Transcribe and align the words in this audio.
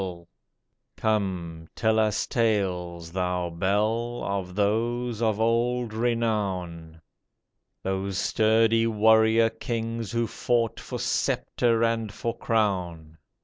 PAUL'S 0.03 0.21
6l 0.23 0.27
Come, 0.97 1.67
tell 1.75 1.99
us 1.99 2.25
tales, 2.25 3.11
thou 3.11 3.51
bell, 3.51 4.23
Of 4.23 4.55
those 4.55 5.21
of 5.21 5.39
old 5.39 5.93
renown, 5.93 6.99
Those 7.83 8.17
sturdy 8.17 8.87
warrior 8.87 9.51
kings 9.51 10.11
who 10.11 10.25
fought 10.25 10.79
For 10.79 10.97
sceptre 10.97 11.83
and 11.83 12.11
for 12.11 12.35
crown. 12.35 13.19